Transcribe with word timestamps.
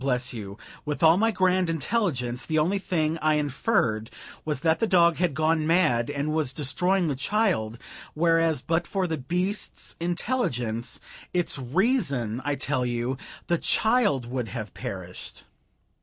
bless 0.01 0.33
you, 0.33 0.57
with 0.83 1.03
all 1.03 1.15
my 1.15 1.29
grand 1.29 1.69
intelligence, 1.69 2.47
the 2.47 2.57
only 2.57 2.79
thing 2.79 3.19
I 3.19 3.35
inferred 3.35 4.09
was 4.43 4.61
that 4.61 4.79
the 4.79 4.87
dog 4.87 5.17
had 5.17 5.35
gone 5.35 5.67
mad 5.67 6.09
and 6.09 6.33
was 6.33 6.53
destroying 6.53 7.07
the 7.07 7.15
child, 7.15 7.77
whereas 8.15 8.63
but 8.63 8.87
for 8.87 9.05
the 9.05 9.19
beast's 9.19 9.95
intelligence 9.99 10.99
it's 11.35 11.59
REASON, 11.59 12.41
I 12.43 12.55
tell 12.55 12.83
you! 12.83 13.15
the 13.45 13.59
child 13.59 14.25
would 14.25 14.47
have 14.47 14.73
perished!" 14.73 15.43